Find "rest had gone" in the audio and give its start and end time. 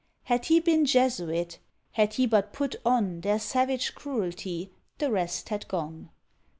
5.11-6.09